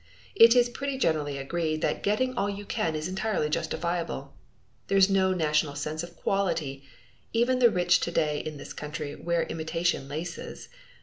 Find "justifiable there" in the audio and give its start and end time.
3.49-4.97